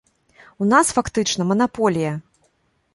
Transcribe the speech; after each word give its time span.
У 0.63 0.69
нас, 0.71 0.93
фактычна, 0.97 1.41
манаполія. 1.53 2.11